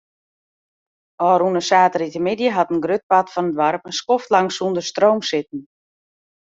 [1.31, 5.59] Ofrûne saterdeitemiddei hat in grut part fan it doarp in skoftlang sûnder stroom sitten.